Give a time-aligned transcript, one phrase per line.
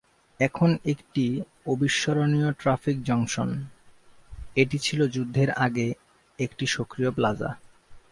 [0.39, 1.25] এখন একটি
[1.67, 3.49] অবিস্মরণীয় ট্র্যাফিক জংশন,
[4.55, 5.87] এটি ছিল যুদ্ধের আগে
[6.39, 7.49] একটি সক্রিয় প্লাজা।